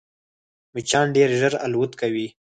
مچان 0.73 1.07
ډېر 1.15 1.29
ژر 1.39 1.53
الوت 1.65 1.91
کوي 2.01 2.27